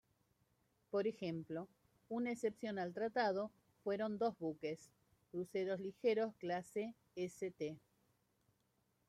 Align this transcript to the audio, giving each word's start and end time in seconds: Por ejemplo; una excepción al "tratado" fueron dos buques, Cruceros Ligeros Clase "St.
Por 0.89 1.05
ejemplo; 1.05 1.67
una 2.09 2.31
excepción 2.31 2.79
al 2.79 2.91
"tratado" 2.91 3.51
fueron 3.83 4.17
dos 4.17 4.35
buques, 4.39 4.89
Cruceros 5.29 5.79
Ligeros 5.79 6.33
Clase 6.37 6.95
"St. 7.15 7.77